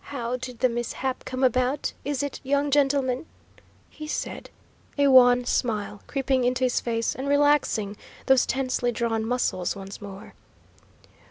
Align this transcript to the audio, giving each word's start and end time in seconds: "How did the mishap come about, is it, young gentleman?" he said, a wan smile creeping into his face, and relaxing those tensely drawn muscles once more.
"How 0.00 0.38
did 0.38 0.60
the 0.60 0.68
mishap 0.70 1.26
come 1.26 1.44
about, 1.44 1.92
is 2.02 2.22
it, 2.22 2.40
young 2.42 2.70
gentleman?" 2.70 3.26
he 3.90 4.06
said, 4.06 4.48
a 4.96 5.08
wan 5.08 5.44
smile 5.44 6.00
creeping 6.06 6.44
into 6.44 6.64
his 6.64 6.80
face, 6.80 7.14
and 7.14 7.28
relaxing 7.28 7.98
those 8.24 8.46
tensely 8.46 8.92
drawn 8.92 9.26
muscles 9.26 9.76
once 9.76 10.00
more. 10.00 10.32